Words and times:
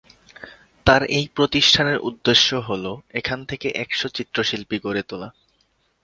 তার 0.85 1.01
এই 1.17 1.25
প্রতিষ্ঠানের 1.35 1.97
উদ্দেশ্য 1.99 2.49
হল 2.67 2.85
এখান 3.13 3.39
থেকে 3.45 3.67
একশ 3.75 4.01
চিত্রশিল্পী 4.17 4.77
গড়ে 4.79 5.03
তোলা। 5.09 5.29